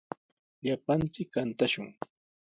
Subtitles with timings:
[0.63, 1.89] Llapanchik kantashun.